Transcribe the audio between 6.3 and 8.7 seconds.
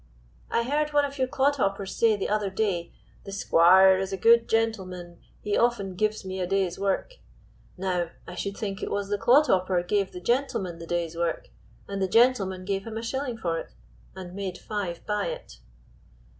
a day's work.' Now I should